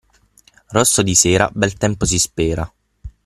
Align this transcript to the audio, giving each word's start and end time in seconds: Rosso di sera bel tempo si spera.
Rosso 0.69 1.03
di 1.03 1.13
sera 1.13 1.47
bel 1.53 1.75
tempo 1.77 2.05
si 2.05 2.17
spera. 2.17 2.73